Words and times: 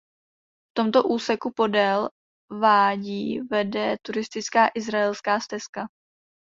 V 0.69 0.73
tomto 0.77 1.03
úseku 1.03 1.51
podél 1.51 2.09
vádí 2.59 3.39
vede 3.39 3.97
turistická 4.01 4.71
Izraelská 4.75 5.39
stezka. 5.39 5.87